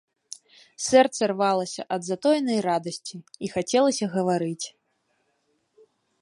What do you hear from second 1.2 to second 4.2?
рвалася ад затоенай радасці, і хацелася